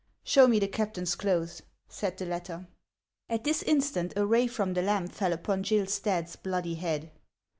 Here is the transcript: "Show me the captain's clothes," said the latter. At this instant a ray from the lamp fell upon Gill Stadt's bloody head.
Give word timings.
"Show 0.33 0.47
me 0.47 0.57
the 0.57 0.67
captain's 0.67 1.13
clothes," 1.13 1.61
said 1.87 2.17
the 2.17 2.25
latter. 2.25 2.67
At 3.29 3.43
this 3.43 3.61
instant 3.61 4.13
a 4.15 4.25
ray 4.25 4.47
from 4.47 4.73
the 4.73 4.81
lamp 4.81 5.11
fell 5.11 5.31
upon 5.31 5.61
Gill 5.61 5.85
Stadt's 5.85 6.35
bloody 6.35 6.73
head. 6.73 7.11